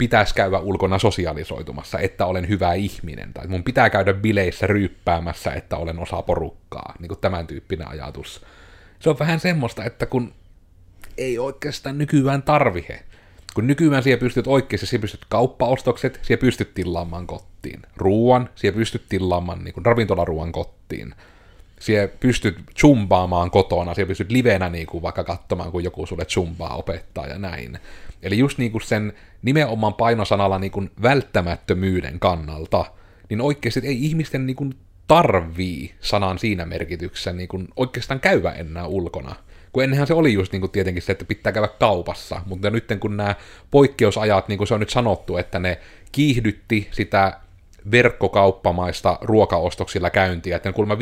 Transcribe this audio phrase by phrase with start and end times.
[0.00, 5.76] pitäisi käydä ulkona sosiaalisoitumassa, että olen hyvä ihminen, tai mun pitää käydä bileissä ryyppäämässä, että
[5.76, 8.46] olen osa porukkaa, niin kuin tämän tyyppinen ajatus.
[9.00, 10.32] Se on vähän semmoista, että kun
[11.18, 13.02] ei oikeastaan nykyään tarvihe.
[13.54, 17.82] Kun nykyään siellä pystyt oikeasti, siellä pystyt kauppaostokset, siellä pystyt tilaamaan kotiin.
[17.96, 21.14] Ruuan, siellä pystyt tilaamaan niin ravintolaruuan kotiin.
[21.80, 26.76] Siellä pystyt chumbaamaan kotona, siellä pystyt livenä niin kuin vaikka katsomaan, kun joku sulle chumbaa
[26.76, 27.78] opettaa ja näin.
[28.22, 29.12] Eli just niin kuin sen
[29.42, 32.84] nimenomaan painosanalla niin kuin välttämättömyyden kannalta,
[33.28, 34.74] niin oikeasti ei ihmisten niin kuin
[35.06, 39.36] tarvii sanan siinä merkityksessä niin kuin oikeastaan käyvä enää ulkona.
[39.72, 42.86] Kun ennenhän se oli just niin kuin tietenkin se, että pitää käydä kaupassa, mutta nyt
[43.00, 43.34] kun nämä
[43.70, 45.78] poikkeusajat, niin kuin se on nyt sanottu, että ne
[46.12, 47.40] kiihdytti sitä
[47.90, 50.94] verkkokauppamaista ruokaostoksilla käyntiä, että kuulemma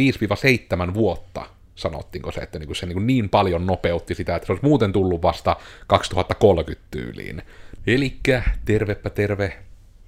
[0.91, 1.47] 5-7 vuotta
[1.79, 5.23] sanottiinko se, että niin, se niin, niin paljon nopeutti sitä, että se olisi muuten tullut
[5.23, 7.43] vasta 2030 tyyliin.
[7.87, 9.59] Elikkä tervepä terve,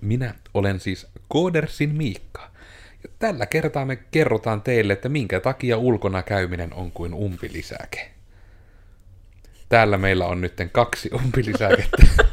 [0.01, 2.51] minä olen siis Koodersin Miikka.
[3.03, 8.11] Ja tällä kertaa me kerrotaan teille, että minkä takia ulkona käyminen on kuin umpilisäke.
[9.69, 12.07] Täällä meillä on nyt kaksi umpilisäkettä.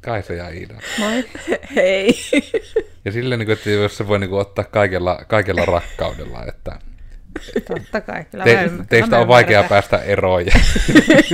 [0.00, 0.74] Kaisa ja Iida.
[0.98, 1.24] Moi.
[1.76, 2.14] Hei.
[3.04, 6.78] Ja silleen, niin että jos se voi niin kuin, ottaa kaikella, kaikella rakkaudella, että
[7.68, 10.44] Totta kai, kyllä Te, mä, teistä on vaikea päästä eroon,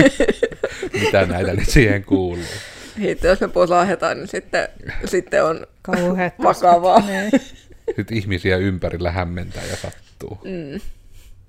[1.02, 2.44] mitä näitä nyt siihen kuuluu.
[2.98, 4.68] Hitto, jos me posahetaan, niin sitten,
[5.04, 7.02] sitten on Kauheat vakavaa.
[7.96, 10.38] Nyt ihmisiä ympärillä hämmentää ja sattuu.
[10.44, 10.80] Mm.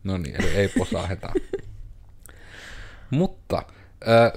[0.03, 1.33] No niin, eli ei posaheta.
[3.09, 3.63] Mutta
[4.07, 4.31] äh,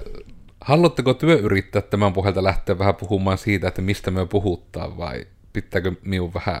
[0.61, 5.91] haluatteko työ yrittää tämän pohjalta lähteä vähän puhumaan siitä, että mistä me puhuttaa vai pitääkö
[6.01, 6.59] minun vähän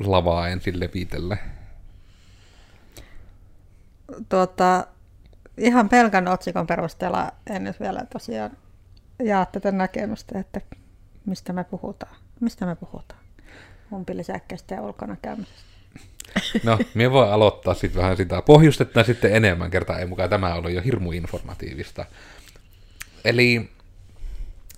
[0.00, 1.36] lavaa ensin levitellä?
[4.28, 4.86] Tuota,
[5.58, 8.50] ihan pelkän otsikon perusteella en nyt vielä tosiaan
[9.24, 10.60] jaa tätä näkemystä, että
[11.26, 12.16] mistä me puhutaan.
[12.40, 13.20] Mistä me puhutaan?
[13.92, 15.74] Umpilisäkkeestä ja ulkona käymisestä.
[16.64, 18.42] No, minä voi aloittaa sitten vähän sitä.
[18.42, 22.04] Pohjustetaan sitten enemmän kertaa, ei mukaan tämä ollut jo hirmu informatiivista.
[23.24, 23.70] Eli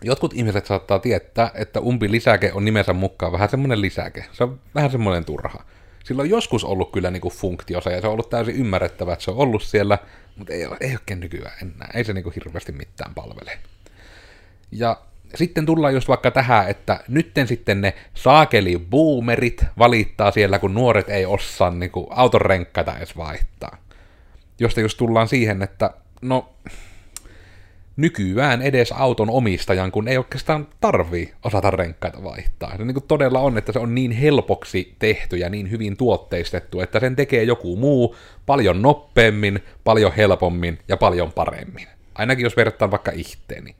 [0.02, 4.24] jotkut ihmiset saattaa tietää, että umpilisäke on nimensä mukaan vähän semmoinen lisäke.
[4.32, 5.64] Se on vähän semmoinen turha.
[6.06, 9.24] Sillä on joskus ollut kyllä niin kuin funktiosa ja se on ollut täysin ymmärrettävä, että
[9.24, 9.98] se on ollut siellä,
[10.36, 11.90] mutta ei, ole, ei oikein nykyään enää.
[11.94, 13.58] Ei se niin kuin hirveästi mitään palvele.
[14.72, 14.96] Ja
[15.34, 21.08] sitten tullaan just vaikka tähän, että nytten sitten ne saakeli boomerit valittaa siellä, kun nuoret
[21.08, 23.76] ei osaa niin kuin auton renkkaita edes vaihtaa.
[24.58, 25.90] Josta just tullaan siihen, että
[26.22, 26.52] no
[27.96, 32.76] nykyään edes auton omistajan, kun ei oikeastaan tarvii osata renkkaita vaihtaa.
[32.76, 36.80] Se niin kuin todella on, että se on niin helpoksi tehty ja niin hyvin tuotteistettu,
[36.80, 41.86] että sen tekee joku muu paljon nopeammin, paljon helpommin ja paljon paremmin.
[42.14, 43.76] Ainakin jos verrataan vaikka itteeni.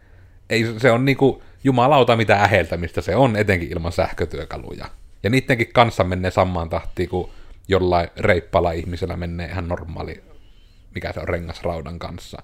[0.51, 4.87] Ei, se on niinku jumalauta mitä äheltämistä se on, etenkin ilman sähkötyökaluja.
[5.23, 7.31] Ja niidenkin kanssa menee samaan tahtiin kuin
[7.69, 10.25] jollain reippala ihmisellä menee ihan normaali,
[10.95, 12.43] mikä se on rengasraudan kanssa.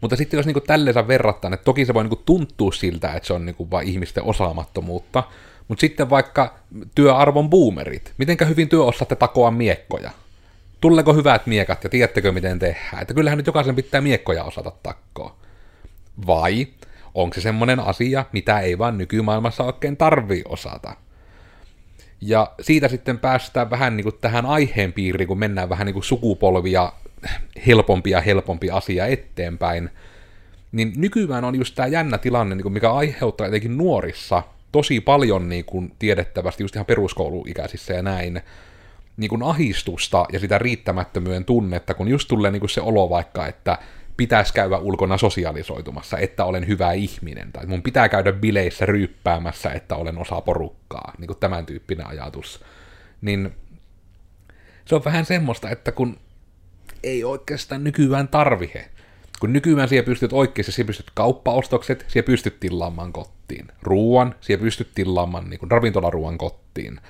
[0.00, 3.32] Mutta sitten jos niinku tälleen verrataan, että toki se voi niinku tuntua siltä, että se
[3.32, 5.22] on niinku vain ihmisten osaamattomuutta,
[5.68, 6.58] mutta sitten vaikka
[6.94, 10.10] työarvon boomerit, mitenkä hyvin työ osaatte takoa miekkoja?
[10.80, 13.02] Tuleeko hyvät miekat ja tiedättekö miten tehdään?
[13.02, 15.36] Että kyllähän nyt jokaisen pitää miekkoja osata takkoa.
[16.26, 16.66] Vai
[17.14, 20.96] onko se semmoinen asia, mitä ei vaan nykymaailmassa oikein tarvii osata?
[22.20, 26.04] Ja siitä sitten päästään vähän niin kuin tähän aiheen piiriin, kun mennään vähän niin kuin
[26.04, 26.92] sukupolvia
[27.66, 29.90] helpompi ja helpompi asia eteenpäin,
[30.72, 34.42] niin nykyään on just tämä jännä tilanne, niin mikä aiheuttaa etenkin nuorissa
[34.72, 38.42] tosi paljon niin kuin tiedettävästi just ihan peruskouluikäisissä ja näin,
[39.16, 43.46] niin kuin ahistusta ja sitä riittämättömyyden tunnetta, kun just tulee niin kuin se olo vaikka,
[43.46, 43.78] että
[44.16, 49.96] pitäisi käydä ulkona sosiaalisoitumassa, että olen hyvä ihminen, tai mun pitää käydä bileissä ryyppäämässä, että
[49.96, 52.64] olen osa porukkaa, niin kuin tämän tyyppinen ajatus.
[53.20, 53.54] Niin
[54.84, 56.16] se on vähän semmoista, että kun
[57.04, 58.90] ei oikeastaan nykyään tarvihe.
[59.40, 63.68] Kun nykyään siellä pystyt oikeasti, siellä pystyt kauppaostokset, siellä pystyt tilaamaan kotiin.
[63.82, 67.00] Ruuan, siellä pystyt tilaamaan niin ravintolaruuan kotiin.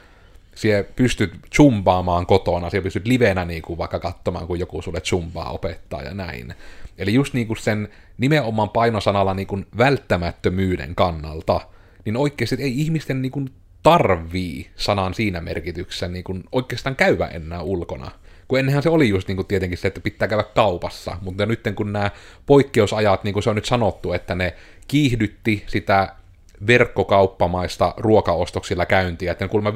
[0.55, 5.51] Siellä pystyt chumbaamaan kotona, siellä pystyt livenä niin kuin vaikka katsomaan, kun joku sulle chumbaa
[5.51, 6.55] opettaa ja näin.
[6.99, 7.89] Eli just niin kuin sen
[8.19, 11.61] nimenomaan painosanalla niin kuin välttämättömyyden kannalta,
[12.05, 13.51] niin oikeasti ei ihmisten niin kuin
[13.83, 18.11] tarvii sanan siinä merkityksessä niin kuin oikeastaan käyvä enää ulkona.
[18.49, 21.61] Kun ennenhän se oli just niin kuin tietenkin se, että pitää käydä kaupassa, mutta nyt
[21.77, 22.11] kun nämä
[22.47, 24.55] poikkeusajat, niin kuin se on nyt sanottu, että ne
[24.89, 26.15] kiihdytti sitä
[26.67, 29.71] verkkokauppamaista ruokaostoksilla käyntiä, että kuulemma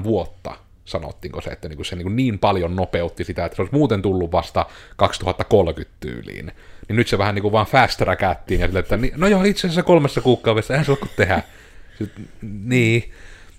[0.00, 3.74] 5-7 vuotta sanottiinko se, että niin, se niin, niin paljon nopeutti sitä, että se olisi
[3.74, 6.52] muuten tullut vasta 2030 tyyliin.
[6.88, 8.06] niin nyt se vähän niin kuin vaan fast ja
[8.48, 11.42] sille, että no joo, itse asiassa kolmessa kuukaudessa, eihän se ole kuin tehdä.
[11.98, 13.12] Sitten, niin.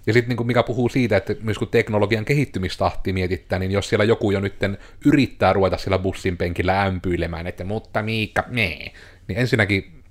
[0.08, 4.06] Ja sitten niin mikä puhuu siitä, että myös kun teknologian kehittymistahti mietittää, niin jos siellä
[4.06, 8.92] joku jo nytten yrittää ruveta siellä bussin penkillä ämpyilemään, että mutta Miikka, nee,
[9.28, 10.04] niin ensinnäkin,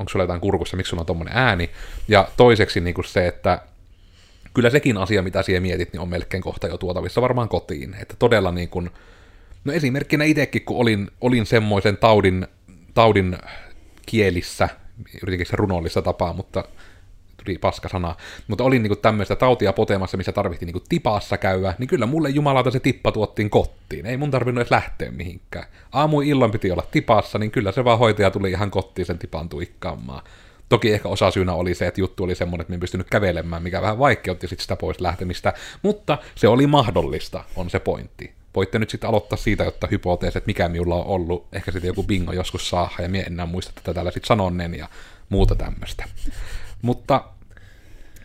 [0.00, 1.70] onko sulla jotain kurkussa, miksi sulla on tommonen ääni,
[2.08, 3.62] ja toiseksi niin kuin se, että
[4.54, 7.96] kyllä sekin asia, mitä siellä mietit, niin on melkein kohta jo tuotavissa varmaan kotiin.
[8.00, 8.90] Että todella niin kuin,
[9.64, 12.46] no esimerkkinä itsekin, kun olin, olin semmoisen taudin,
[12.94, 13.38] taudin
[14.06, 14.68] kielissä,
[15.22, 16.64] yritinkin se runollista tapaa, mutta
[17.44, 18.14] tuli paska sana,
[18.48, 22.70] mutta olin niinku tämmöistä tautia potemassa, missä tarvittiin niinku tipassa käydä, niin kyllä mulle jumalauta
[22.70, 24.06] se tippa tuottiin kotiin.
[24.06, 25.66] Ei mun tarvinnut edes lähteä mihinkään.
[25.92, 29.48] Aamu illan piti olla tipassa, niin kyllä se vaan hoitaja tuli ihan kotiin sen tipan
[29.48, 30.22] tuikkaamaan.
[30.68, 33.82] Toki ehkä osa syynä oli se, että juttu oli semmoinen, että me pystynyt kävelemään, mikä
[33.82, 35.52] vähän vaikeutti sit sitä pois lähtemistä,
[35.82, 38.32] mutta se oli mahdollista, on se pointti.
[38.54, 42.32] Voitte nyt sitten aloittaa siitä, jotta hypoteesit, mikä minulla on ollut, ehkä sitten joku bingo
[42.32, 44.88] joskus saa, ja mie enää muista tätä täällä sitten sanonnen ja
[45.28, 46.04] muuta tämmöistä.
[46.82, 47.24] Mutta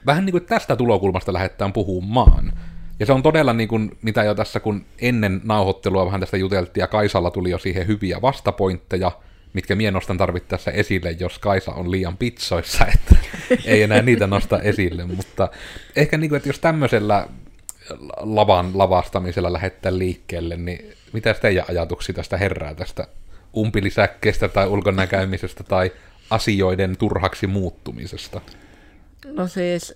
[0.05, 2.53] vähän niin kuin tästä tulokulmasta lähdetään puhumaan.
[2.99, 6.81] Ja se on todella niin kuin, mitä jo tässä, kun ennen nauhoittelua vähän tästä juteltiin,
[6.81, 9.11] ja Kaisalla tuli jo siihen hyviä vastapointteja,
[9.53, 13.15] mitkä mie nostan tarvittaessa esille, jos Kaisa on liian pitsoissa, että
[13.65, 15.49] ei enää niitä nosta esille, mutta
[15.95, 17.27] ehkä niin kuin, että jos tämmöisellä
[18.17, 23.07] lavan lavastamisella lähettää liikkeelle, niin mitä teidän ajatuksia tästä herää tästä
[23.55, 25.91] umpilisäkkeestä tai ulkonäkäymisestä tai
[26.29, 28.41] asioiden turhaksi muuttumisesta?
[29.25, 29.93] No siis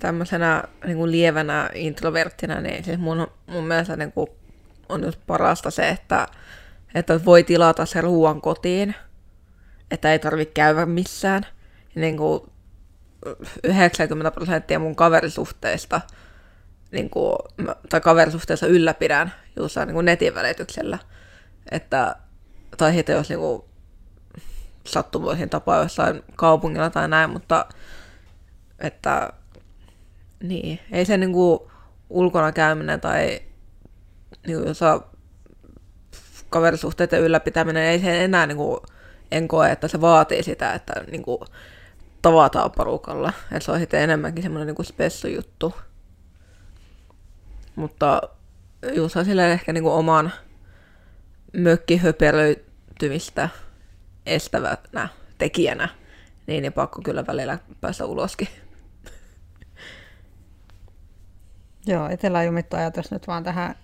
[0.00, 4.26] tämmöisenä niin kuin lievänä introverttina, niin siis mun, mun mielestä niin kuin
[4.88, 6.28] on just parasta se, että,
[6.94, 8.94] että voi tilata se ruoan kotiin,
[9.90, 11.46] että ei tarvitse käydä missään.
[11.94, 12.40] Ja niin kuin
[13.64, 16.00] 90 prosenttia mun kaverisuhteista
[16.92, 17.36] niin kuin,
[17.88, 20.98] tai kaverisuhteessa ylläpidän just niin kuin netin välityksellä.
[21.70, 22.16] Että,
[22.76, 23.62] tai sitten jos niin kuin,
[24.86, 27.66] sattumoisin tapaa jossain kaupungilla tai näin, mutta
[28.78, 29.32] että
[30.42, 31.70] niin, ei se niinku
[32.10, 33.40] ulkona käyminen tai
[34.46, 35.00] niinku jossa
[36.50, 38.82] kaverisuhteiden ylläpitäminen, ei se enää niinku,
[39.30, 41.44] en koe, että se vaatii sitä, että niinku
[42.22, 43.32] tavataan porukalla.
[43.42, 45.74] Että se on sitten enemmänkin semmoinen niinku spessujuttu.
[47.76, 48.22] Mutta
[48.92, 50.32] just sille ehkä niinku oman
[51.52, 53.48] mökkihöperöitymistä
[54.26, 55.08] estävänä
[55.38, 55.88] tekijänä,
[56.46, 58.48] niin, niin pakko kyllä välillä päästä uloskin.
[61.86, 63.74] Joo, itsellä jumittu ajatus nyt vaan tähän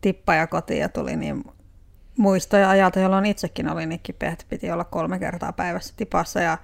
[0.00, 1.44] tippa ja kotiin ja tuli niin
[2.16, 6.58] muistoja ajalta, jolloin itsekin oli niin kipeä, että piti olla kolme kertaa päivässä tipassa ja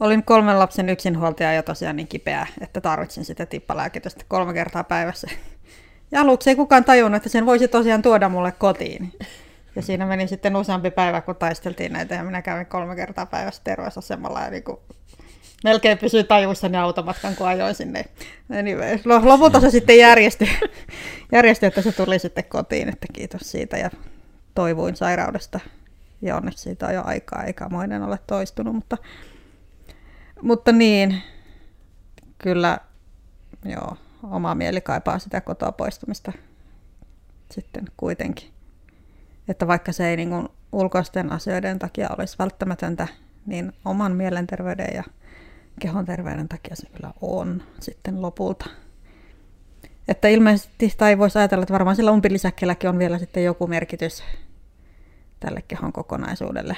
[0.00, 5.28] olin kolmen lapsen yksinhuoltaja ja tosiaan niin kipeä, että tarvitsin sitä tippalääkitystä kolme kertaa päivässä.
[6.10, 9.12] Ja aluksi ei kukaan tajunnut, että sen voisi tosiaan tuoda mulle kotiin.
[9.76, 13.62] Ja siinä meni sitten useampi päivä, kun taisteltiin näitä ja minä kävin kolme kertaa päivässä
[13.64, 14.78] terveysasemalla ja niin kuin
[15.64, 18.04] melkein pysyi tajuissani automatkan, kun ajoin sinne.
[18.58, 20.48] Anyway, lopulta se sitten järjesti,
[21.32, 23.90] järjesti, että se tuli sitten kotiin, että kiitos siitä ja
[24.54, 25.60] toivuin sairaudesta.
[26.22, 28.96] Ja onneksi siitä on jo aikaa, eikä moinen ole toistunut, mutta,
[30.42, 31.22] mutta niin,
[32.38, 32.78] kyllä
[33.64, 36.32] joo, oma mieli kaipaa sitä kotoa poistumista
[37.50, 38.55] sitten kuitenkin.
[39.48, 43.08] Että vaikka se ei niin kuin ulkoisten asioiden takia olisi välttämätöntä,
[43.46, 45.04] niin oman mielenterveyden ja
[45.80, 48.66] kehon terveyden takia se kyllä on sitten lopulta.
[50.08, 54.24] Että ilmeisesti, tai voisi ajatella, että varmaan sillä umpilisäkkelläkin on vielä sitten joku merkitys
[55.40, 56.76] tälle kehon kokonaisuudelle.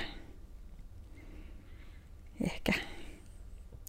[2.44, 2.72] Ehkä.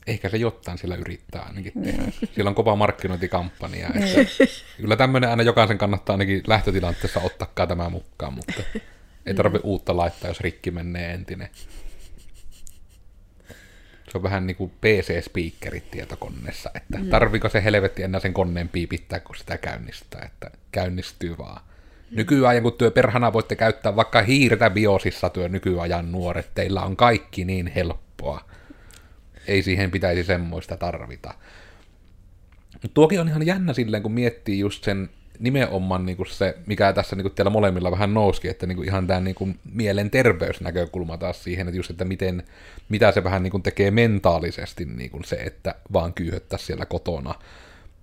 [0.10, 2.04] Ehkä se jotain sillä yrittää ainakin tehdä.
[2.36, 3.88] Sillä on kova markkinointikampanja.
[3.88, 4.44] Että
[4.78, 8.64] kyllä tämmöinen aina jokaisen kannattaa ainakin lähtötilanteessa ottaa tämä mukaan, mutta
[9.26, 11.50] ei tarvitse uutta laittaa, jos rikki menee entinen.
[14.10, 17.10] Se on vähän niin kuin PC-speakerit tietokoneessa, että mm.
[17.10, 21.62] tarviko se helvetti enää sen koneen piipittää, kun sitä käynnistää, että käynnistyy vaan.
[22.12, 27.46] Nykyajan, kun työ perhana voitte käyttää vaikka hiirtä biosissa työ nykyajan nuoret, teillä on kaikki
[27.46, 28.50] niin helppoa.
[29.48, 31.34] Ei siihen pitäisi semmoista tarvita.
[32.74, 36.94] Mutta tuokin on ihan jännä silleen, kun miettii just sen nimenomaan niin kuin se, mikä
[36.94, 41.18] tässä niin kuin teillä molemmilla vähän nouski, että niin kuin ihan tämä niin kuin mielenterveysnäkökulma
[41.18, 42.44] taas siihen, että just, että miten,
[42.90, 47.36] mitä se vähän niin kuin tekee mentaalisesti niin kuin se, että vaan kyyhöttää siellä kotona.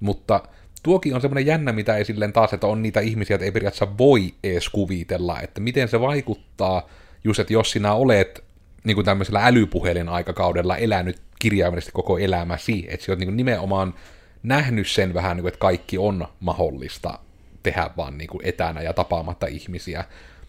[0.00, 0.43] Mutta
[0.83, 3.99] tuokin on semmoinen jännä, mitä ei silleen taas, että on niitä ihmisiä, että ei periaatteessa
[3.99, 6.88] voi edes kuvitella, että miten se vaikuttaa,
[7.25, 8.45] just että jos sinä olet
[8.85, 13.95] niin kuin tämmöisellä älypuhelin aikakaudella elänyt kirjaimellisesti koko elämäsi, että sinä olet niin kuin nimenomaan
[14.43, 17.19] nähnyt sen vähän, niin kuin, että kaikki on mahdollista
[17.62, 20.05] tehdä vaan niin kuin etänä ja tapaamatta ihmisiä,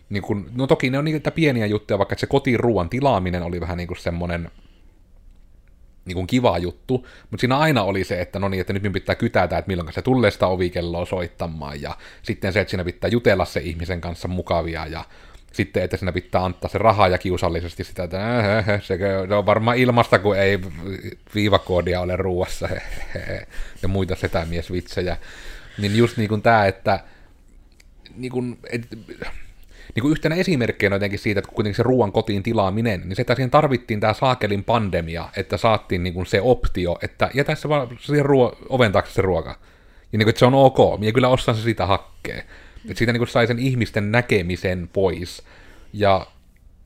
[0.10, 3.62] Niin kun, no toki ne on niitä pieniä juttuja, vaikka se kotiin ruoan tilaaminen oli
[3.62, 4.51] vähän niin kuin semmoinen
[6.06, 8.94] niin kuin kiva juttu, mutta siinä aina oli se, että no niin, että nyt minun
[8.94, 13.08] pitää kytätä, että milloin se tulee sitä ovikelloa soittamaan, ja sitten se, että siinä pitää
[13.08, 15.06] jutella se ihmisen kanssa mukavia, ja
[15.54, 18.98] sitten, että siinä pitää antaa se raha ja kiusallisesti sitä, että äh, äh, äh, se,
[19.27, 20.60] se on varmaan ilmasta, kun ei
[21.36, 22.70] viivakoodia ole ruuassa,
[23.82, 25.18] ja muita setämiesvitsejä.
[25.77, 27.00] Niin just niin kuin tämä, että
[28.16, 28.88] niin kuin, et,
[29.96, 33.36] niin kuin yhtenä esimerkkinä jotenkin siitä, että kuitenkin se ruoan kotiin tilaaminen, niin se, että
[33.36, 37.98] siihen tarvittiin tämä saakelin pandemia, että saatiin niin kuin se optio, että jätä se vaan
[38.00, 39.50] siihen ruo- oven taakse se ruoka.
[40.12, 42.44] Ja niin kuin, että se on ok, ja kyllä ostan se sitä hakkeen.
[42.89, 45.44] Että siitä niin kuin sai sen ihmisten näkemisen pois.
[45.94, 46.27] Ja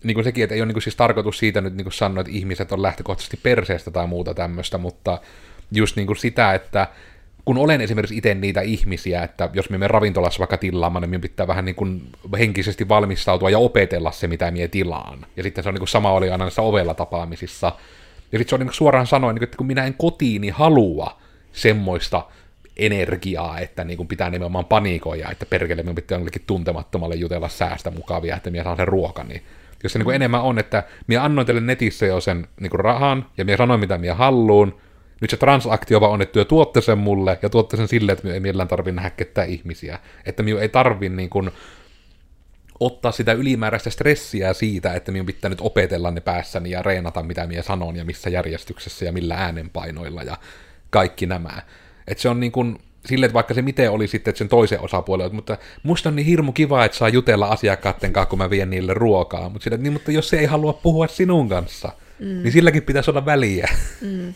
[0.03, 2.21] niin kuin sekin, että ei ole niin kuin siis tarkoitus siitä nyt niin kuin sanoa,
[2.21, 5.21] että ihmiset on lähtökohtaisesti perseestä tai muuta tämmöistä, mutta
[5.71, 6.87] just niin kuin sitä, että
[7.45, 11.21] kun olen esimerkiksi itse niitä ihmisiä, että jos me menen ravintolassa vaikka tilaamaan, niin minun
[11.21, 12.01] pitää vähän niin kuin
[12.39, 15.25] henkisesti valmistautua ja opetella se, mitä minä tilaan.
[15.37, 17.71] Ja sitten se on niin kuin sama oli aina näissä ovella tapaamisissa.
[18.31, 22.25] Ja sitten se on niin kuin suoraan sanoen, että kun minä en kotiini halua semmoista
[22.85, 27.91] energiaa, että niin kuin pitää nimenomaan panikoida, että perkele minun pitää jollekin tuntemattomalle jutella säästä
[27.91, 29.43] mukavia, että minä saan sen ruokan, niin
[29.83, 32.79] jos se niin kuin enemmän on, että minä annoin teille netissä jo sen niin kuin
[32.79, 34.81] rahan, ja minä sanoin, mitä minä haluun,
[35.21, 38.33] nyt se transaktio vaan on, että työ tuotte sen mulle, ja tuotte sen silleen, että
[38.33, 39.99] ei millään tarvitse nähdä ketään ihmisiä.
[40.25, 41.51] Että minun ei tarvi niin kuin,
[42.79, 47.47] ottaa sitä ylimääräistä stressiä siitä, että minun pitää nyt opetella ne päässäni ja reenata, mitä
[47.47, 50.37] minä sanon ja missä järjestyksessä ja millä äänenpainoilla ja
[50.89, 51.61] kaikki nämä.
[52.07, 55.35] Että se on niin kuin, sille, että vaikka se miten oli sitten sen toisen osapuolen,
[55.35, 58.93] mutta musta on niin hirmu kiva, että saa jutella asiakkaiden kanssa, kun mä vien niille
[58.93, 62.25] ruokaa, mutta, sille, niin, mutta jos se ei halua puhua sinun kanssa, mm.
[62.25, 63.69] niin silläkin pitäisi olla väliä.
[64.01, 64.33] Mm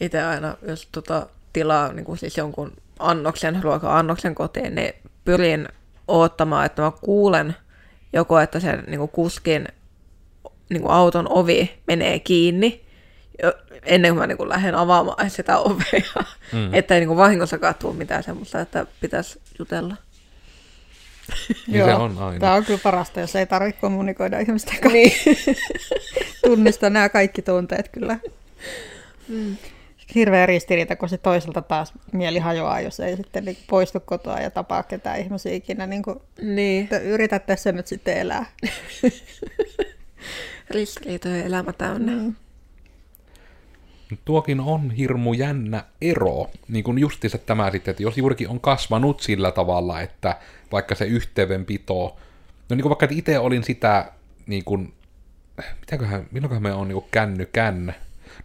[0.00, 4.92] itse aina, jos tota, tilaa niin kuin siis jonkun annoksen, ruoka-annoksen kotiin, niin
[5.24, 5.68] pyrin
[6.08, 7.56] odottamaan, että mä kuulen
[8.12, 9.68] joko, että sen niin kuin kuskin
[10.70, 12.84] niin kuin auton ovi menee kiinni,
[13.84, 16.74] ennen kuin mä niin kuin lähden avaamaan sitä ovea, mm.
[16.74, 19.96] että ei niin kuin vahingossakaan tule mitään semmoista, että pitäisi jutella.
[21.66, 22.40] Niin Joo, se on aina.
[22.40, 24.92] Tämä on kyllä parasta, jos ei tarvitse kommunikoida ihmisten kanssa.
[24.92, 25.12] Niin.
[26.44, 28.18] Tunnista nämä kaikki tunteet kyllä.
[29.28, 29.56] Mm
[30.14, 34.50] hirveä ristiriita, kun se toiselta taas mieli hajoaa, jos ei sitten niin poistu kotoa ja
[34.50, 35.86] tapaa ketään ihmisiä ikinä.
[35.86, 36.88] Niin kuin, niin.
[37.04, 38.46] Yrität tässä nyt sitten elää.
[40.70, 42.12] Ristiriitojen elämä täynnä.
[42.12, 42.34] Mm.
[44.24, 49.20] Tuokin on hirmu jännä ero, niin kuin justiinsa tämä sitten, että jos juurikin on kasvanut
[49.20, 50.36] sillä tavalla, että
[50.72, 52.16] vaikka se yhteydenpito,
[52.68, 54.12] no niin kuin vaikka itse olin sitä,
[54.46, 54.92] niin kuin,
[55.80, 57.92] mitäköhän, milloinkohan me on niin känny känn,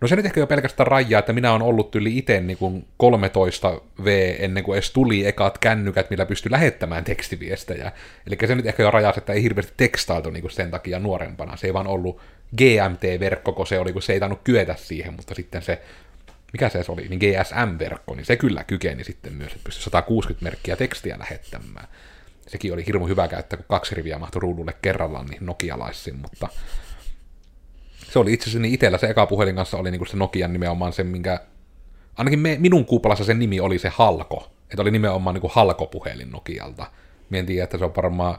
[0.01, 3.81] No se nyt ehkä jo pelkästään rajaa, että minä olen ollut yli itse niin 13
[4.03, 7.91] V ennen kuin edes tuli ekat kännykät, millä pystyi lähettämään tekstiviestejä.
[8.27, 11.57] Eli se nyt ehkä jo rajaa, että ei hirveästi tekstailtu niin kuin sen takia nuorempana.
[11.57, 12.21] Se ei vaan ollut
[12.57, 15.81] GMT-verkko, kun se oli, kun se ei tainnut kyetä siihen, mutta sitten se
[16.53, 20.75] mikä se oli, niin GSM-verkko, niin se kyllä kykeni sitten myös, että pystyi 160 merkkiä
[20.75, 21.87] tekstiä lähettämään.
[22.47, 26.47] Sekin oli hirmu hyvä käyttää, kun kaksi riviä mahtui ruudulle kerrallaan niin nokialaisin, mutta
[28.11, 30.93] se oli itse asiassa niin itsellä se eka puhelin kanssa oli niinku se Nokian nimenomaan
[30.93, 31.39] se, minkä
[32.17, 34.51] ainakin me, minun kuupalassa sen nimi oli se Halko.
[34.69, 36.85] Että oli nimenomaan niinku Halko-puhelin Nokialta.
[37.29, 38.37] Mie en tiedä, että se on varmaan,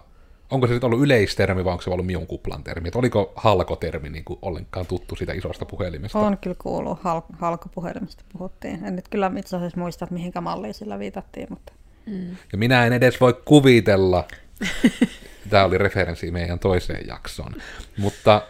[0.50, 2.88] onko se sitten ollut yleistermi vai onko se ollut minun kuplan termi.
[2.88, 6.18] Että oliko Halko-termi niinku ollenkaan tuttu siitä isosta puhelimesta?
[6.18, 8.84] On kyllä kuullut, Hal- Halko-puhelimesta puhuttiin.
[8.84, 11.72] En nyt kyllä itse asiassa muista, että mihinkä malliin sillä viitattiin, mutta...
[12.06, 12.36] Mm.
[12.52, 14.24] Ja minä en edes voi kuvitella,
[15.50, 17.54] tämä oli referenssi meidän toiseen jaksoon.
[17.98, 18.42] Mutta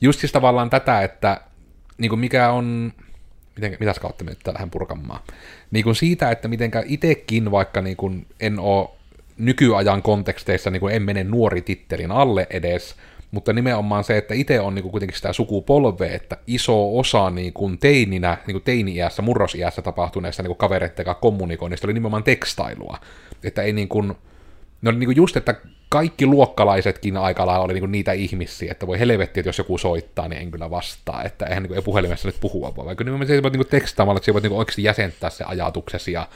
[0.00, 1.40] just siis tavallaan tätä, että
[1.98, 2.92] niin kuin mikä on,
[3.56, 5.20] miten, mitäs kautta me nyt tähän purkamaan,
[5.70, 8.88] niin kuin siitä, että mitenkä itsekin, vaikka niin kuin en ole
[9.40, 12.94] nykyajan konteksteissa, niin kuin en mene nuori tittelin alle edes,
[13.30, 17.52] mutta nimenomaan se, että itse on niin kuin kuitenkin sitä sukupolvea, että iso osa niin
[17.52, 22.98] kuin teininä, niin kuin teini-iässä, murrosiässä tapahtuneessa niin kavereiden kanssa kommunikoinnista oli nimenomaan tekstailua.
[23.44, 24.14] Että ei niin kuin,
[24.82, 25.54] No niin kuin just, että
[25.88, 30.42] kaikki luokkalaisetkin aika oli niin niitä ihmisiä, että voi helvetti, että jos joku soittaa, niin
[30.42, 33.54] en kyllä vastaa, että eihän niin kuin, puhelimessa nyt puhua, vaan vaikka nimenomaan se voit
[33.54, 36.28] niin tekstaamalla, että voit niin oikeasti jäsentää se ajatuksesi ja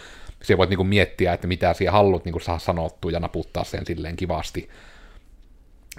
[0.44, 4.16] se voit niin miettiä, että mitä siellä haluat niin saada sanottua ja naputtaa sen silleen
[4.16, 4.68] kivasti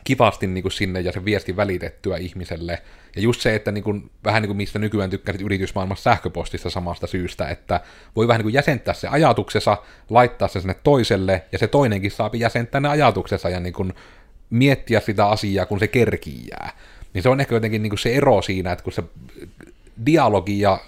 [0.03, 2.81] kivasti niin kuin sinne ja sen viestin välitettyä ihmiselle.
[3.15, 7.07] Ja just se, että niin kuin, vähän niin kuin mistä nykyään tykkäsit yritysmaailmassa sähköpostista samasta
[7.07, 7.81] syystä, että
[8.15, 9.77] voi vähän niin kuin jäsentää se ajatuksensa,
[10.09, 13.93] laittaa se sinne toiselle, ja se toinenkin saa jäsentää ne ajatuksensa ja niin kuin
[14.49, 16.71] miettiä sitä asiaa, kun se kerkii jää.
[17.13, 19.03] Niin se on ehkä jotenkin niin kuin se ero siinä, että kun se
[20.05, 20.79] dialogi ja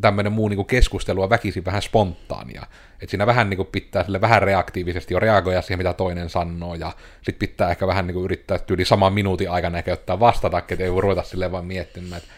[0.00, 2.66] tämmöinen muu niin kuin keskustelu on väkisin vähän spontaania.
[3.00, 6.92] Että siinä vähän niin pitää sille vähän reaktiivisesti jo reagoida siihen, mitä toinen sanoo, ja
[7.22, 11.00] sitten pitää ehkä vähän niin yrittää tyyli saman minuutin aikana ottaa vastata, että ei voi
[11.00, 12.34] ruveta silleen vaan miettimään, että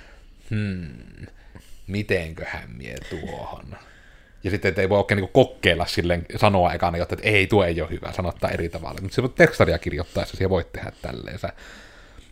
[0.51, 1.27] hmm,
[1.87, 3.77] mitenköhän mie tuohon.
[4.45, 7.81] Ja sitten ei voi oikein niin kokeilla silleen, sanoa ekana, jotta että ei, tuo ei
[7.81, 9.01] ole hyvä, sanottaa eri tavalla.
[9.01, 11.39] Mutta se voi tekstaria kirjoittaessa siihen voit tehdä tälleen.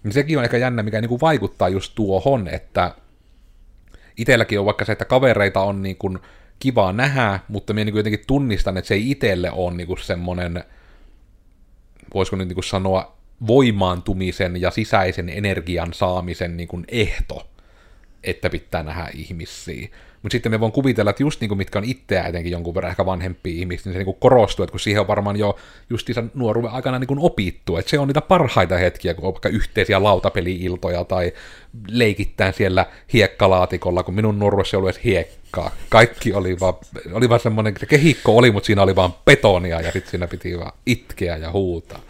[0.02, 2.94] Niin sekin on ehkä jännä, mikä niin vaikuttaa just tuohon, että
[4.16, 6.18] itselläkin on vaikka se, että kavereita on niin kuin
[6.58, 10.64] kivaa nähdä, mutta minä niin jotenkin tunnistan, että se ei itselle ole niin kuin semmoinen,
[12.14, 13.16] voisiko nyt niin kuin sanoa,
[13.46, 17.50] voimaantumisen ja sisäisen energian saamisen niin kuin ehto,
[18.24, 19.88] että pitää nähdä ihmisiä.
[20.24, 23.06] Mutta sitten me voin kuvitella, että just niinku, mitkä on itseä etenkin jonkun verran ehkä
[23.06, 25.56] vanhempia ihmisiä, niin se niinku korostuu, että kun siihen on varmaan jo
[25.90, 30.02] justiinsa nuoruuden aikana niinku opittu, että se on niitä parhaita hetkiä, kun on vaikka yhteisiä
[30.02, 31.32] lautapeli-iltoja tai
[31.88, 35.70] leikittään siellä hiekkalaatikolla, kun minun nuoruudessa ei ollut edes hiekkaa.
[35.88, 36.74] Kaikki oli vaan,
[37.12, 40.58] oli vaan semmoinen, se kehikko oli, mutta siinä oli vaan betonia ja sitten siinä piti
[40.58, 42.00] vaan itkeä ja huutaa.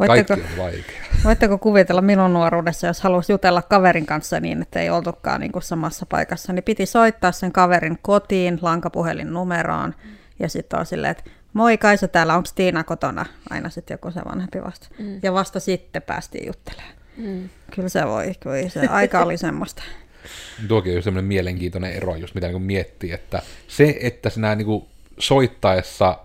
[0.00, 1.02] Voitteko, Kaikki on vaikea.
[1.24, 5.62] Voitteko kuvitella minun nuoruudessa, jos halusi jutella kaverin kanssa niin, että ei oltukaan niin kuin
[5.62, 9.94] samassa paikassa, niin piti soittaa sen kaverin kotiin lankapuhelin numeroon
[10.38, 13.26] ja sitten on silleen, että moi Kaisa täällä, onko Tiina kotona?
[13.50, 14.88] Aina sitten joku se vanhempi vasta.
[14.98, 15.20] Mm.
[15.22, 16.94] Ja vasta sitten päästiin juttelemaan.
[17.16, 17.48] Mm.
[17.74, 19.82] Kyllä se voi, kyllä se aika oli semmoista.
[20.68, 24.86] Tuokin on semmoinen mielenkiintoinen ero, just mitä niin miettii, että se, että sinä niin
[25.18, 26.18] soittaessa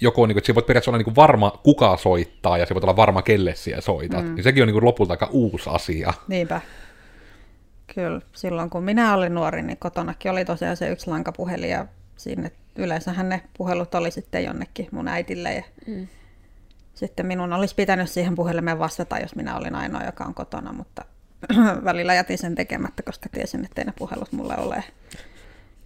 [0.00, 2.84] joko niin kuin, että voit periaatteessa olla niin kuin varma, kuka soittaa, ja se voit
[2.84, 4.24] olla varma, kelle siellä soitat.
[4.24, 4.34] Mm.
[4.34, 6.12] Niin sekin on niin kuin lopulta aika uusi asia.
[6.28, 6.60] Niinpä.
[7.94, 11.86] Kyllä, silloin kun minä olin nuori, niin kotonakin oli tosiaan se yksi lankapuhelin, ja
[12.16, 16.06] sinne yleensähän ne puhelut oli sitten jonnekin mun äitille, ja mm.
[16.94, 21.04] sitten minun olisi pitänyt siihen puhelimeen vastata, jos minä olin ainoa, joka on kotona, mutta
[21.84, 24.84] välillä jätin sen tekemättä, koska tiesin, että ne puhelut mulle ole.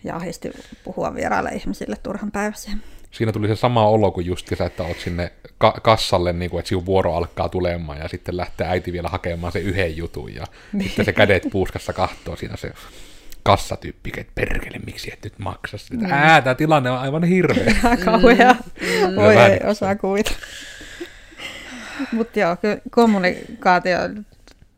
[0.04, 0.50] Ja ahisti
[0.84, 2.70] puhua vieraille ihmisille turhan päivässä
[3.12, 6.58] siinä tuli se sama olo kuin just kesä, että oot sinne ka- kassalle, niin kuin,
[6.58, 10.46] että sinun vuoro alkaa tulemaan ja sitten lähtee äiti vielä hakemaan se yhden jutun ja
[10.72, 10.88] niin.
[10.88, 12.72] sitten se kädet puuskassa kahtoo siinä se
[13.42, 15.96] kassatyyppi, että perkele, miksi et nyt maksa sitä.
[15.96, 16.12] Niin.
[16.12, 17.74] Ää, tämä tilanne on aivan hirveä.
[18.04, 18.52] Kauhea.
[18.52, 19.16] Mm.
[19.16, 20.32] Voi ei osaa kuvita.
[22.12, 23.98] Mutta joo, kyllä kommunikaatio,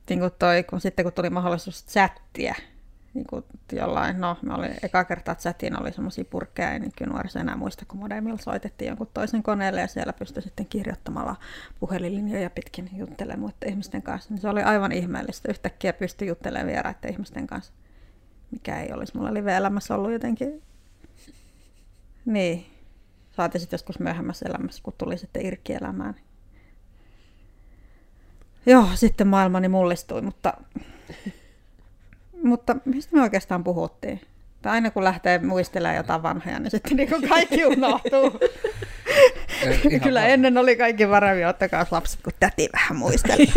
[0.08, 2.54] niin kuin toi, kun sitten kun tuli mahdollisuus chattia,
[3.14, 7.38] niin kuin jollain, no me oli eka kertaa chatiin oli semmoisia purkkeja, ei niin nuoriso
[7.38, 11.36] enää muista, kun modemilla soitettiin jonkun toisen koneelle ja siellä pystyi sitten kirjoittamalla
[11.80, 14.34] puhelinlinjoja pitkin juttelemaan muiden ihmisten kanssa.
[14.34, 15.50] Niin se oli aivan ihmeellistä.
[15.50, 17.72] Yhtäkkiä pystyi juttelemaan vieraiden ihmisten kanssa,
[18.50, 20.62] mikä ei olisi mulla live-elämässä ollut jotenkin.
[22.24, 22.66] Niin.
[23.32, 26.14] Saatiin sitten joskus myöhemmässä elämässä, kun tuli sitten irkielämään.
[28.66, 30.54] Joo, sitten maailmani mullistui, mutta
[32.44, 34.20] mutta mistä me oikeastaan puhuttiin?
[34.62, 38.30] Tai aina kun lähtee muistelemaan jotain vanhoja, niin sitten niin kaikki unohtuu.
[40.02, 40.30] Kyllä vaan.
[40.30, 43.48] ennen oli kaikki varemmin, ottakaa lapset, kun täti vähän muisteli.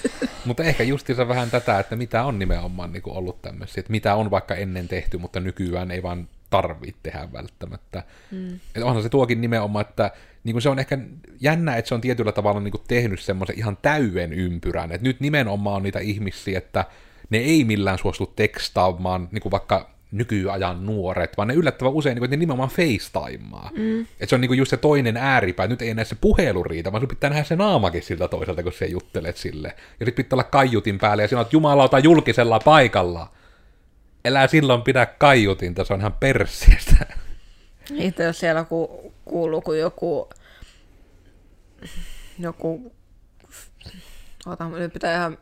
[0.44, 4.14] mutta ehkä justiinsa vähän tätä, että mitä on nimenomaan niin kuin ollut tämmöisiä, että mitä
[4.14, 8.02] on vaikka ennen tehty, mutta nykyään ei vaan tarvitse tehdä välttämättä.
[8.30, 8.54] Mm.
[8.54, 10.10] Että onhan se tuokin nimenomaan, että
[10.44, 10.98] niin kuin se on ehkä
[11.40, 14.92] jännä, että se on tietyllä tavalla niin kuin tehnyt semmoisen ihan täyden ympyrän.
[14.92, 16.84] Että nyt nimenomaan on niitä ihmisiä, että
[17.30, 22.30] ne ei millään suostu tekstaamaan, niin kuin vaikka nykyajan nuoret, vaan ne yllättävän usein niin
[22.30, 23.70] ne nimenomaan FaceTimaa.
[23.76, 24.06] Mm.
[24.20, 27.00] Et se on niin just se toinen ääripää, nyt ei enää se puhelu riitä, vaan
[27.00, 29.68] sun pitää nähdä se naamakin siltä toiselta, kun se juttelet sille.
[30.00, 33.32] Ja sitten pitää olla kaiutin päälle ja sinä olet jumalauta julkisella paikalla.
[34.24, 37.06] Elää silloin pidä kaiutinta, se on ihan perseestä.
[37.94, 40.28] Itse jos siellä ku, kuuluu, kun joku,
[42.38, 42.92] joku,
[44.46, 45.38] ota, nyt pitää ihan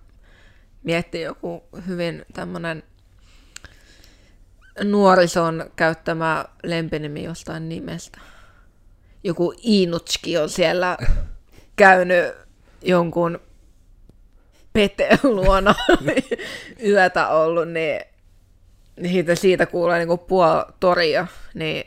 [0.83, 2.83] miettiä joku hyvin tämmöinen
[4.85, 8.21] nuorison käyttämä lempinimi jostain nimestä.
[9.25, 10.99] Joku Iinutski on siellä
[11.77, 12.35] käynyt
[12.83, 13.40] jonkun
[14.73, 15.75] Peteen luona
[16.88, 18.01] yötä ollut, niin
[19.09, 21.85] siitä, siitä kuulee niinku puoli toria, niin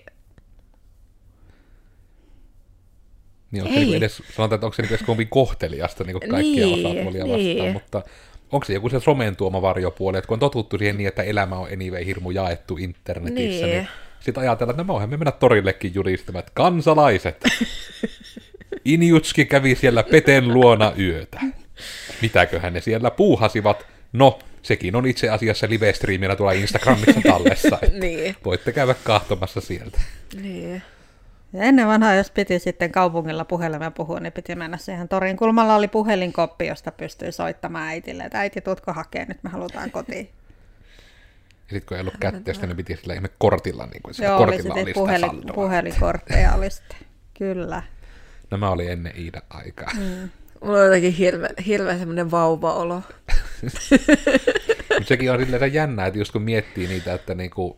[3.51, 6.65] niin onko se niinku edes, sanotaan, että onko se niinku edes kovin kohteliasta niin kaikkia
[6.65, 7.57] niin, osapuolia niin.
[7.57, 8.03] vastaan, mutta
[8.53, 11.55] onko se joku se somen tuoma varjopuoli, että kun on totuttu siihen niin, että elämä
[11.55, 13.87] on anyway hirmu jaettu internetissä, niin, niin
[14.19, 17.43] sitten ajatellaan, että no me mennä torillekin julistamaan, että kansalaiset,
[18.85, 21.39] Injutski kävi siellä Peten luona yötä.
[22.21, 23.87] Mitäköhän ne siellä puuhasivat?
[24.13, 27.79] No, sekin on itse asiassa live-striimillä tuolla Instagramissa tallessa.
[28.01, 28.35] niin.
[28.45, 29.99] Voitte käydä kahtomassa sieltä.
[30.41, 30.81] Niin.
[31.53, 35.75] Ja ennen vanhaa, jos piti sitten kaupungilla puhelimeen puhua, niin piti mennä siihen torin kulmalla
[35.75, 40.29] oli puhelinkoppi, josta pystyi soittamaan äitille, että äiti, tutko hakee, nyt me halutaan kotiin.
[41.69, 44.75] sitten kun ei ollut kätteistä, niin piti sillä ihme kortilla, niin kuin Joo, oli kortilla
[44.75, 46.97] sitten oli sitä puhelin, puhelinkortteja oli sitten.
[47.37, 47.83] Kyllä.
[48.51, 49.91] Nämä oli ennen Iidan aikaa.
[49.97, 50.29] Mm.
[50.63, 52.95] Mulla on jotenkin hirveä, hirveä semmoinen vauva-olo.
[54.93, 57.77] Mutta sekin on silleen jännää, että just kun miettii niitä, että niinku,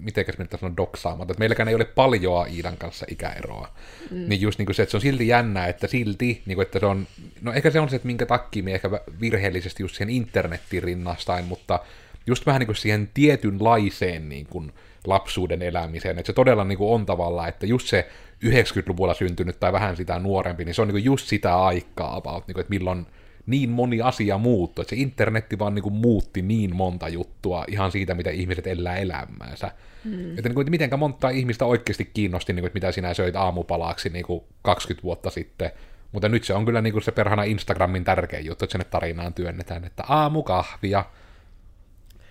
[0.00, 3.68] mitenkäs me sanoa doksaamatta, että meilläkään ei ole paljoa Iidan kanssa ikäeroa.
[4.10, 4.28] Mm.
[4.28, 7.06] Niin just niinku se, että se on silti jännää, että silti, niinku, että se on,
[7.42, 11.44] no ehkä se on se, että minkä takia me ehkä virheellisesti just siihen internettiin rinnastain,
[11.44, 11.80] mutta
[12.26, 14.72] just vähän niin kuin siihen tietynlaiseen niin kuin
[15.06, 18.08] lapsuuden elämiseen, että se todella niin kuin on tavallaan, että just se
[18.44, 22.46] 90-luvulla syntynyt tai vähän sitä nuorempi, niin se on niin kuin just sitä aikaa about,
[22.46, 23.06] niin kuin, että milloin
[23.46, 27.92] niin moni asia muuttui, että se internetti vaan niin kuin muutti niin monta juttua ihan
[27.92, 29.70] siitä, mitä ihmiset elää elämäänsä.
[30.04, 30.30] Mm.
[30.30, 33.36] Että, niin kuin, että mitenkä monta ihmistä oikeasti kiinnosti, niin kuin, että mitä sinä söit
[33.36, 35.70] aamupalaksi niin kuin 20 vuotta sitten,
[36.12, 39.34] mutta nyt se on kyllä niin kuin se perhana Instagramin tärkein juttu, että sinne tarinaan
[39.34, 41.04] työnnetään, että aamukahvia,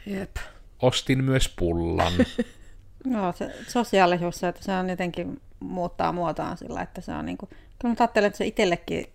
[0.06, 0.36] Jep.
[0.82, 2.14] ostin myös pullan.
[3.12, 7.50] Joo, se sosiaalisuus, että se on jotenkin muuttaa muotoaan sillä, että se on niin kuin,
[7.50, 9.15] kyllä mä ajattelen, että se itsellekin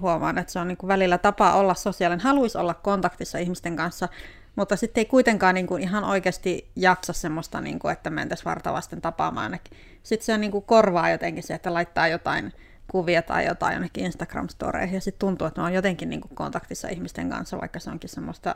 [0.00, 4.08] huomaan, että se on niin kuin välillä tapa olla sosiaalinen, haluaisi olla kontaktissa ihmisten kanssa,
[4.56, 9.00] mutta sitten ei kuitenkaan niin kuin ihan oikeasti jaksa semmoista, niin kuin, että mentäisiin vartavasten
[9.00, 9.78] tapaamaan ainakin.
[10.02, 12.52] Sitten se on niin kuin korvaa jotenkin se, että laittaa jotain
[12.90, 17.30] kuvia tai jotain jonnekin Instagram-storeihin, ja sitten tuntuu, että on jotenkin niin kuin kontaktissa ihmisten
[17.30, 18.54] kanssa, vaikka se onkin semmoista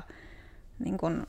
[0.79, 1.27] niin kuin,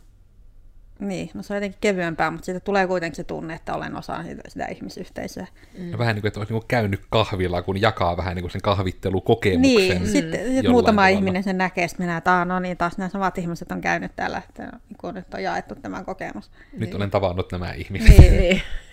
[0.99, 4.23] niin, no se on jotenkin kevyempää, mutta siitä tulee kuitenkin se tunne, että olen osa
[4.23, 5.47] sitä, sitä ihmisyhteisöä.
[5.77, 5.97] Mm.
[5.97, 9.61] Vähän niin kuin, että olisi niin käynyt kahvilla, kun jakaa vähän niin kuin sen kahvittelukokemuksen.
[9.61, 11.07] Niin, sitten sit muutama tavalla.
[11.07, 14.41] ihminen sen näkee, sitten minä, että no niin, taas nämä samat ihmiset on käynyt täällä,
[14.49, 16.51] että niin kuin nyt on jaettu tämä kokemus.
[16.77, 18.17] Nyt olen tavannut nämä ihmiset.
[18.17, 18.61] Niin,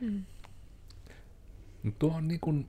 [0.00, 0.26] Niin.
[1.82, 2.68] Mutta tuo on niin kuin,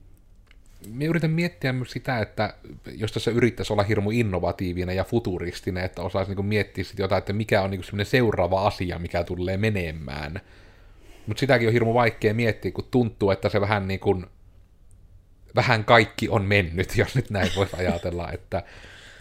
[0.88, 2.54] me yritän miettiä myös sitä, että
[2.96, 7.34] jos tässä yrittäisi olla hirmu innovatiivinen ja futuristinen, että osaisi niin miettiä sit jotain, että
[7.34, 10.42] mikä on niin semmoinen seuraava asia, mikä tulee menemään.
[11.28, 14.26] Mutta sitäkin on hirmu vaikea miettiä, kun tuntuu, että se vähän niin kuin,
[15.56, 18.64] vähän kaikki on mennyt, jos nyt näin voisi ajatella, että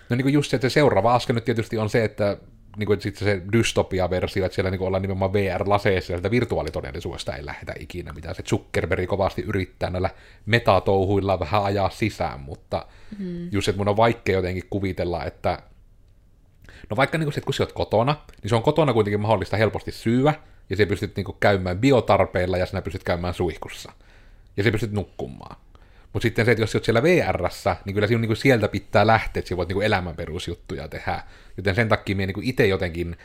[0.08, 2.36] no niin kuin just se, että se seuraava askel nyt tietysti on se, että
[2.76, 7.46] niin kuin sitten se dystopia-versio, että siellä niin kuin ollaan nimenomaan VR-laseissa, ja virtuaalitodellisuudesta ei
[7.46, 10.10] lähdetä ikinä, mitä se Zuckerberg kovasti yrittää näillä
[10.46, 12.86] metatouhuilla vähän ajaa sisään, mutta
[13.18, 13.48] mm.
[13.52, 15.62] just, että mun on vaikea jotenkin kuvitella, että
[16.90, 19.20] no vaikka niin kuin se, että kun sä oot kotona, niin se on kotona kuitenkin
[19.20, 20.34] mahdollista helposti syyä,
[20.70, 23.92] ja sä pystyt niin kuin käymään biotarpeilla, ja sinä pystyt käymään suihkussa,
[24.56, 25.56] ja sä pystyt nukkumaan.
[26.12, 28.68] Mutta sitten se, että jos sä oot siellä VRssä, niin kyllä sinun niin kuin sieltä
[28.68, 31.22] pitää lähteä, että sä voit niin kuin elämän perusjuttuja tehdä.
[31.56, 33.16] Joten sen takia minä niin itse jotenkin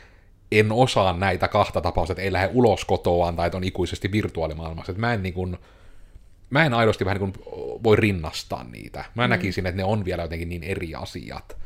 [0.52, 4.92] en osaa näitä kahta tapausta, että ei lähde ulos kotoaan tai että on ikuisesti virtuaalimaailmassa.
[4.92, 5.56] Että mä en niin kuin,
[6.50, 7.44] mä en aidosti vähän niin kuin
[7.82, 9.04] voi rinnastaa niitä.
[9.14, 9.30] Mä mm.
[9.30, 11.56] näkisin, että ne on vielä jotenkin niin eri asiat.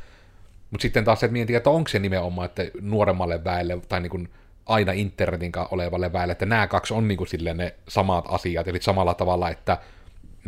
[0.71, 4.11] Mutta sitten taas se, että mietin, että onko se nimenomaan, että nuoremmalle väelle tai niin
[4.11, 4.29] kuin
[4.67, 8.83] aina internetin olevalle väelle, että nämä kaksi on niin kuin silleen ne samat asiat, eli
[8.83, 9.79] samalla tavalla, että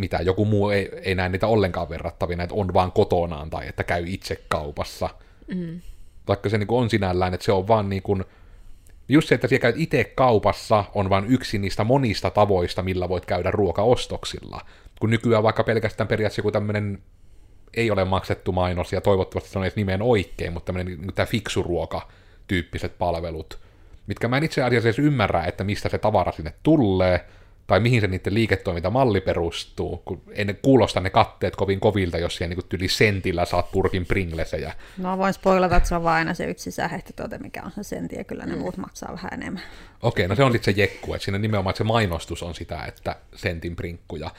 [0.00, 3.84] mitä joku muu ei, ei näe niitä ollenkaan verrattavina, että on vaan kotonaan tai että
[3.84, 5.10] käy itse kaupassa.
[5.54, 5.80] Mm.
[6.28, 8.24] Vaikka se niin kuin on sinällään, että se on vaan niin kuin,
[9.08, 13.26] just se, että siellä käyt itse kaupassa, on vain yksi niistä monista tavoista, millä voit
[13.26, 14.60] käydä ruokaostoksilla.
[15.00, 16.98] Kun nykyään vaikka pelkästään periaatteessa joku tämmöinen
[17.74, 21.26] ei ole maksettu mainos, ja toivottavasti se on edes nimen oikein, mutta tämmöinen niin tämä
[21.26, 23.58] fiksuruoka-tyyppiset palvelut,
[24.06, 27.24] mitkä mä en itse asiassa edes ymmärrä, että mistä se tavara sinne tulee,
[27.70, 32.37] tai mihin se niiden liiketoimintamalli perustuu, kun ei ne kuulosta ne katteet kovin kovilta, jos
[32.37, 34.72] siellä niin tyli sentillä saat purkin pringlesejä.
[34.98, 38.16] No voin spoilata, että se on vain aina se yksi sisähehtituote, mikä on se sentti,
[38.16, 39.62] ja kyllä ne muut maksaa vähän enemmän.
[40.02, 42.85] Okei, no se on sitten se jekku, että siinä nimenomaan että se mainostus on sitä,
[42.85, 44.30] että sentin prinkkuja.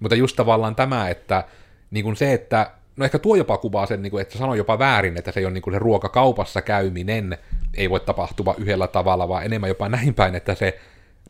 [0.00, 1.44] Mutta just tavallaan tämä, että
[1.90, 4.78] niin kuin se, että no ehkä tuo jopa kuvaa sen, niin kuin, että sanoo jopa
[4.78, 7.38] väärin, että se ei ole niin kuin se ruokakaupassa käyminen,
[7.74, 10.78] ei voi tapahtua yhdellä tavalla, vaan enemmän jopa näin päin, että se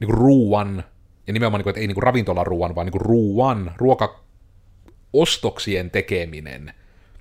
[0.00, 0.84] niin kuin ruuan,
[1.28, 6.74] ja nimenomaan, niin kuin, että ei niin kuin ravintolaruuan, vaan niin kuin ruuan, ruokaostoksien tekeminen,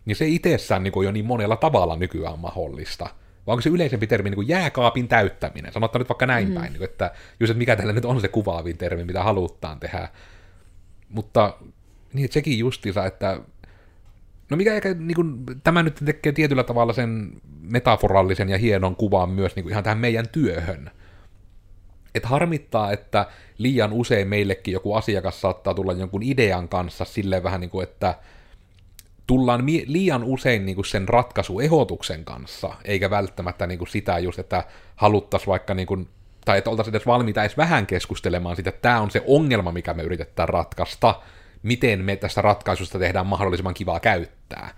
[0.05, 3.09] niin se itsessään niin kuin jo niin monella tavalla nykyään mahdollista.
[3.47, 5.73] Vai onko se yleisempi termi niin kuin jääkaapin täyttäminen?
[5.73, 6.53] Sanotaan nyt vaikka näin mm.
[6.53, 9.79] päin, niin kuin, että just, että mikä tällä nyt on se kuvaavin termi, mitä halutaan
[9.79, 10.09] tehdä.
[11.09, 11.53] Mutta
[12.13, 13.41] niin, että sekin justiinsa, että
[14.49, 19.29] No mikä ehkä, niin kuin, tämä nyt tekee tietyllä tavalla sen metaforallisen ja hienon kuvan
[19.29, 20.91] myös niin kuin ihan tähän meidän työhön.
[22.17, 23.25] Et harmittaa, että
[23.57, 28.15] liian usein meillekin joku asiakas saattaa tulla jonkun idean kanssa silleen vähän niin kuin, että
[29.27, 34.63] tullaan liian usein niin kuin sen ratkaisuehdotuksen kanssa, eikä välttämättä niin kuin sitä just, että
[34.95, 36.07] haluttaisiin vaikka niin kuin,
[36.45, 39.93] tai että oltaisiin edes valmiita edes vähän keskustelemaan siitä, että tämä on se ongelma, mikä
[39.93, 41.21] me yritetään ratkaista,
[41.63, 44.69] miten me tästä ratkaisusta tehdään mahdollisimman kivaa käyttää.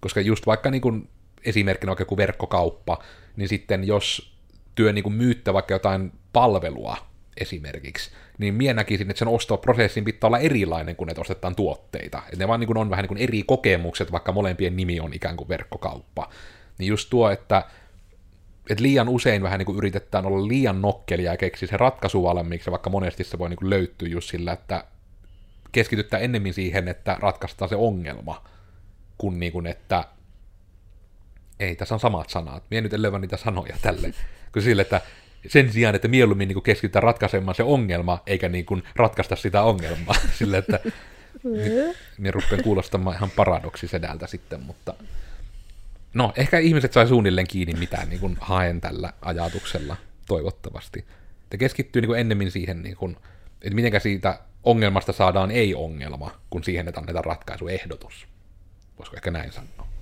[0.00, 1.08] Koska just vaikka niin kuin
[1.44, 2.98] esimerkkinä vaikka joku verkkokauppa,
[3.36, 4.35] niin sitten jos
[4.76, 6.96] työ niin kuin myytte vaikka jotain palvelua
[7.40, 12.18] esimerkiksi, niin minä näkisin, että sen ostoprosessin pitää olla erilainen, kun ne ostetaan tuotteita.
[12.24, 15.14] Että ne vaan niin kuin on vähän niin kuin eri kokemukset, vaikka molempien nimi on
[15.14, 16.28] ikään kuin verkkokauppa.
[16.78, 17.64] Niin just tuo, että,
[18.70, 22.70] että liian usein vähän niin kuin yritetään olla liian nokkelia ja keksiä se ratkaisu valmiiksi,
[22.70, 24.84] vaikka monesti se voi niin kuin löytyä just sillä, että
[25.72, 28.44] keskityttää ennemmin siihen, että ratkaistaan se ongelma,
[29.18, 30.04] kun, niin kuin, että
[31.60, 32.62] ei, tässä on samat sanat.
[32.70, 34.14] Mie nyt en niitä sanoja tälle.
[34.52, 35.00] Kun sille, että
[35.48, 40.14] sen sijaan, että mieluummin niin keskitytään ratkaisemaan se ongelma, eikä niin kuin ratkaista sitä ongelmaa.
[40.38, 40.80] Sille, että
[42.18, 44.94] minä rupean kuulostamaan ihan paradoksisedältä sitten, mutta
[46.14, 51.04] no, ehkä ihmiset sai suunnilleen kiinni mitään niin kuin haen tällä ajatuksella, toivottavasti.
[51.50, 53.16] Te keskittyy niin kuin ennemmin siihen, niin kuin,
[53.62, 58.26] että miten siitä ongelmasta saadaan ei-ongelma, kun siihen, että annetaan ratkaisuehdotus.
[58.98, 59.95] Voisiko ehkä näin sanoa?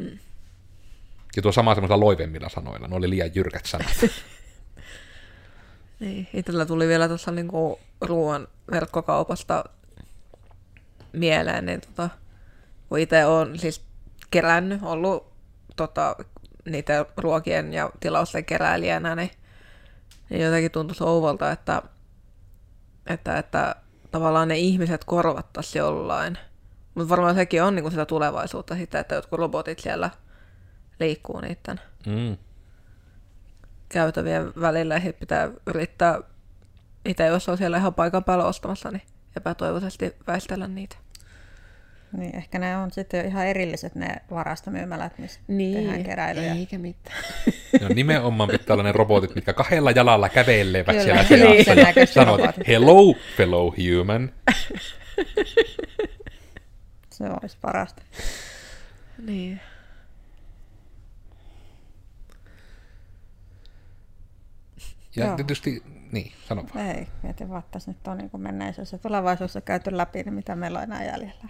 [0.00, 0.18] Mm.
[1.36, 3.96] Ja tuo sama semmoisella loivemmilla sanoilla, ne oli liian jyrkät sanat.
[6.00, 9.64] niin, itsellä tuli vielä tuossa niinku ruoan verkkokaupasta
[11.12, 12.10] mieleen, niin tota,
[12.88, 13.84] kun itse olen siis
[14.30, 15.32] kerännyt, ollut
[15.76, 16.16] tota,
[16.64, 19.30] niitä ruokien ja tilausten keräilijänä, niin,
[20.30, 21.82] niin jotenkin tuntui ouvolta, että,
[23.06, 23.76] että, että
[24.10, 26.38] tavallaan ne ihmiset korvattaisiin jollain.
[26.94, 30.10] Mutta varmaan sekin on niinku sitä tulevaisuutta sitten, että jotkut robotit siellä
[31.00, 32.36] liikkuu niiden mm.
[33.88, 36.20] käytävien välillä ja pitää yrittää
[37.04, 39.02] itse, jos on siellä ihan paikan päällä ostamassa, niin
[39.36, 40.96] epätoivoisesti väistellä niitä.
[42.16, 46.54] Niin, ehkä ne on sitten jo ihan erilliset ne varastomyymälät, missä niin, tehdään keräilyjä.
[46.54, 47.16] eikä mitään.
[47.80, 52.06] No nimenomaan pitää olla ne robotit, mitkä kahdella jalalla kävelevät Kyllä, siellä niin, seassa ja
[52.06, 54.32] sanovat, hello fellow human.
[57.20, 58.02] Se olisi parasta.
[59.22, 59.60] Niin.
[65.16, 65.36] Ja Joo.
[65.36, 66.86] tietysti, niin, sano vaan.
[66.86, 70.56] Ei, mietin vaan, että tässä nyt on niin menneisyys ja tulevaisuudessa käyty läpi, niin mitä
[70.56, 71.48] meillä on enää jäljellä.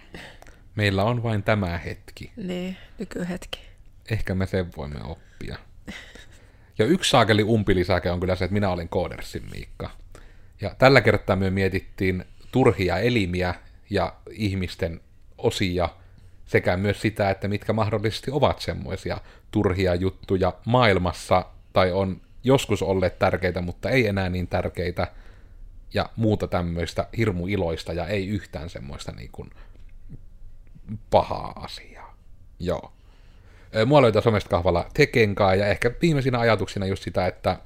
[0.75, 2.31] Meillä on vain tämä hetki.
[2.35, 3.59] Niin, nykyhetki.
[4.11, 5.57] Ehkä me sen voimme oppia.
[6.77, 9.89] Ja yksi saakeli umpilisäke on kyllä se, että minä olin koodersin Miikka.
[10.61, 13.55] Ja tällä kertaa me mietittiin turhia elimiä
[13.89, 15.01] ja ihmisten
[15.43, 15.89] osia
[16.45, 19.17] sekä myös sitä, että mitkä mahdollisesti ovat semmoisia
[19.51, 25.07] turhia juttuja maailmassa tai on joskus olleet tärkeitä, mutta ei enää niin tärkeitä
[25.93, 29.49] ja muuta tämmöistä hirmu iloista ja ei yhtään semmoista niin kuin
[31.09, 32.17] pahaa asiaa.
[32.59, 32.91] Joo.
[33.85, 37.57] Mua löytää somesta kahvalla Tekenkaa ja ehkä viimeisinä ajatuksina just sitä, että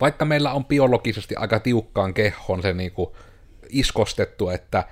[0.00, 3.10] vaikka meillä on biologisesti aika tiukkaan kehon se niin kuin
[3.68, 4.84] iskostettu, että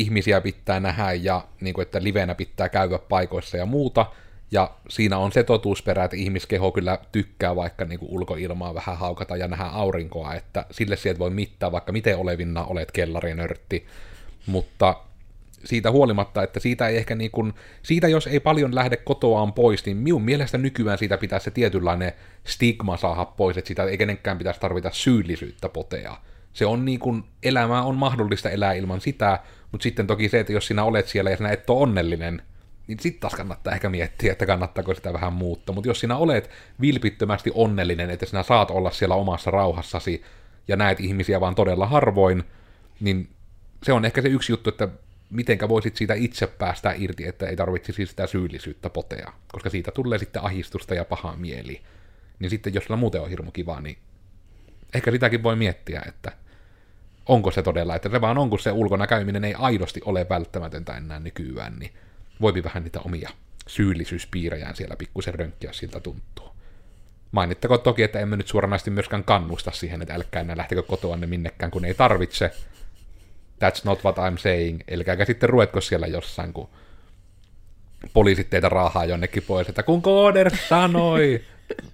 [0.00, 4.06] ihmisiä pitää nähdä ja niin kuin, että livenä pitää käydä paikoissa ja muuta,
[4.50, 9.36] ja siinä on se totuusperä, että ihmiskeho kyllä tykkää vaikka niin kuin ulkoilmaa vähän haukata
[9.36, 13.86] ja nähdä aurinkoa, että sille sieltä voi mittaa vaikka miten olevinna olet kellarinörtti,
[14.46, 14.96] mutta
[15.64, 19.86] siitä huolimatta, että siitä ei ehkä niin kuin, siitä jos ei paljon lähde kotoaan pois,
[19.86, 22.12] niin minun mielestä nykyään siitä pitää se tietynlainen
[22.44, 26.16] stigma saada pois, että sitä ei kenenkään pitäisi tarvita syyllisyyttä potea.
[26.52, 29.38] Se on niin kuin, elämää on mahdollista elää ilman sitä,
[29.72, 32.42] mutta sitten toki se, että jos sinä olet siellä ja sinä et ole onnellinen,
[32.86, 35.74] niin sitten taas kannattaa ehkä miettiä, että kannattaako sitä vähän muuttaa.
[35.74, 36.50] Mutta jos sinä olet
[36.80, 40.22] vilpittömästi onnellinen, että sinä saat olla siellä omassa rauhassasi
[40.68, 42.44] ja näet ihmisiä vaan todella harvoin,
[43.00, 43.28] niin
[43.82, 44.88] se on ehkä se yksi juttu, että
[45.30, 50.18] mitenkä voisit siitä itse päästä irti, että ei tarvitsisi sitä syyllisyyttä potea, koska siitä tulee
[50.18, 51.80] sitten ahistusta ja pahaa mieli.
[52.38, 53.98] Niin sitten jos sulla muuten on hirmu kiva, niin
[54.94, 56.32] ehkä sitäkin voi miettiä, että
[57.28, 60.96] onko se todella, että se vaan on, kun se ulkona käyminen ei aidosti ole välttämätöntä
[60.96, 61.92] enää nykyään, niin
[62.40, 63.30] voipi vähän niitä omia
[63.66, 66.48] syyllisyyspiirejään siellä pikkusen rönkkiä siltä tuntuu.
[67.32, 71.70] Mainittako toki, että emme nyt suoranaisesti myöskään kannusta siihen, että älkää enää lähtekö kotoanne minnekään,
[71.70, 72.50] kun ei tarvitse.
[73.64, 74.80] That's not what I'm saying.
[74.88, 76.68] Elkääkä sitten ruetko siellä jossain, kun
[78.12, 81.44] poliisit teitä raahaa jonnekin pois, että kun Kooder sanoi.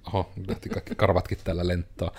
[0.07, 2.13] Oho, lähti kaikki karvatkin tällä lentoa.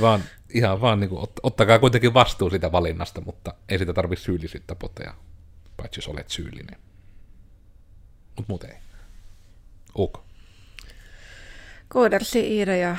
[0.00, 0.22] Vaan
[0.54, 5.14] ihan vaan niin kuin, ottakaa kuitenkin vastuu sitä valinnasta, mutta ei sitä tarvitse syyllisyyttä potea,
[5.76, 6.78] paitsi jos olet syyllinen
[8.36, 8.76] mutta muuten ei.
[9.94, 10.24] Ok.
[11.88, 12.96] Koodersi Iida ja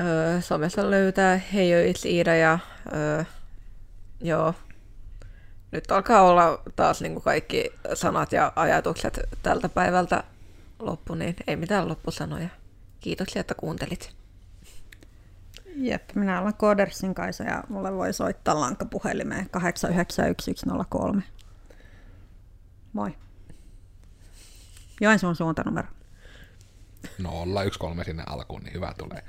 [0.00, 2.58] öö, somessa löytää Heijoits Iida ja
[2.92, 3.24] öö,
[4.20, 4.54] joo,
[5.72, 10.24] nyt alkaa olla taas niin kuin kaikki sanat ja ajatukset tältä päivältä
[10.78, 12.48] loppu, niin ei mitään loppusanoja.
[13.00, 14.16] Kiitoksia, että kuuntelit.
[15.76, 21.22] Jep, minä olen Koodersin Kaisa ja mulle voi soittaa lankapuhelimeen 8910103.
[22.92, 23.14] Moi.
[25.00, 25.88] Joensuun suuntanumero.
[27.22, 29.22] 013 sinne alkuun, niin hyvä tulee.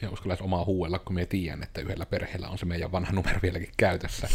[0.00, 3.38] Minä uskallan omaa huuella, kun minä tiedän, että yhdellä perheellä on se meidän vanha numero
[3.42, 4.28] vieläkin käytössä.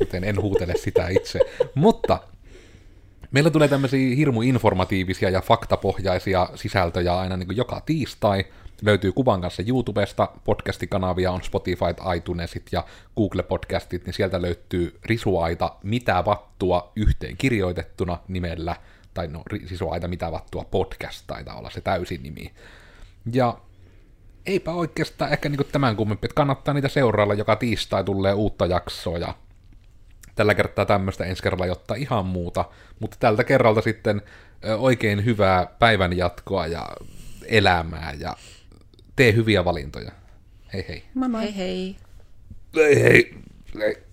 [0.00, 1.40] Joten en huutele sitä itse.
[1.74, 2.20] Mutta
[3.30, 8.44] meillä tulee tämmöisiä hirmu informatiivisia ja faktapohjaisia sisältöjä aina niin joka tiistai.
[8.82, 11.84] Löytyy kuvan kanssa YouTubesta, podcastikanavia on Spotify,
[12.16, 12.84] iTunesit ja
[13.16, 18.76] Google Podcastit, niin sieltä löytyy risuaita Mitä vattua yhteen kirjoitettuna nimellä,
[19.14, 22.52] tai no risuaita Mitä vattua podcast taitaa olla se täysin nimi.
[23.32, 23.58] Ja
[24.46, 29.18] eipä oikeastaan ehkä niin tämän kummempi, että kannattaa niitä seurailla, joka tiistai tulee uutta jaksoa
[29.18, 29.34] ja
[30.34, 32.64] tällä kertaa tämmöistä, ensi kerralla jotta ihan muuta,
[33.00, 34.22] mutta tältä kerralta sitten
[34.78, 36.88] oikein hyvää päivän jatkoa ja
[37.46, 38.36] elämää ja
[39.18, 40.12] tee hyviä valintoja.
[40.72, 41.02] Hei hei.
[41.14, 41.42] Moi moi.
[41.42, 41.96] Hei hei.
[42.76, 43.34] Hei hei.
[43.78, 44.07] hei.